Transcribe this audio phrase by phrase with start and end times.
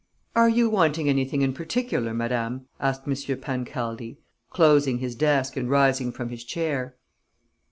[0.35, 3.13] "Are you wanting anything in particular, madam?" asked M.
[3.39, 4.17] Pancaldi,
[4.49, 6.95] closing his desk and rising from his chair.